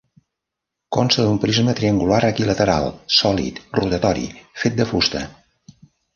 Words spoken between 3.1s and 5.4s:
sòlid rotatori fet de fusta.